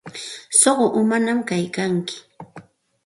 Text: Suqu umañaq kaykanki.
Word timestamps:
Suqu 0.59 0.85
umañaq 0.99 1.39
kaykanki. 1.47 2.15